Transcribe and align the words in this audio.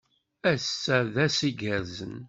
Ass-a 0.51 0.97
d 1.13 1.15
ass 1.25 1.39
igerrzen. 1.49 2.15